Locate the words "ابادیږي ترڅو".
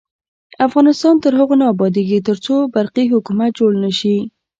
1.73-2.55